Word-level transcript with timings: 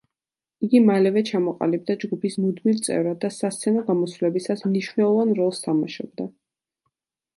იგი 0.67 0.79
მალევე 0.85 1.21
ჩამოყალიბდა 1.29 1.95
ჯგუფის 2.03 2.37
მუდმივ 2.45 2.81
წევრად 2.87 3.19
და 3.25 3.31
სასცენო 3.35 3.83
გამოსვლებისას 3.91 4.65
მნიშვნელოვან 4.71 5.39
როლს 5.41 5.65
თამაშობდა. 5.67 6.31